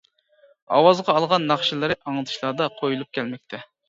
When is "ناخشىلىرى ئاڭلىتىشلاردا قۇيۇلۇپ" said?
1.51-3.13